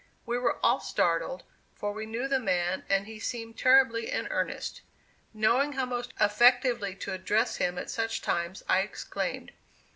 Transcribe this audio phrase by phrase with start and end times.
[0.25, 1.43] We were all startled,
[1.75, 4.81] for we knew the man and he seemed terribly in earnest.
[5.31, 9.51] Knowing how most effectively to address him at such times, I exclaimed.